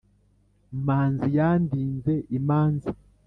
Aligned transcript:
manzi 0.85 1.27
yandinze 1.37 2.13
imanza, 2.37 2.91